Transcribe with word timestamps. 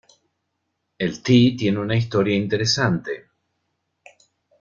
El 0.97 1.21
tee 1.21 1.55
tiene 1.55 1.77
una 1.79 1.95
historia 1.95 2.35
interesante. 2.35 3.29